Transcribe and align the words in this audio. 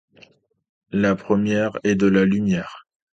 La 0.91 1.15
première 1.15 1.77
est 1.83 1.93
de 1.93 2.07
la 2.07 2.25
lumière 2.25 2.87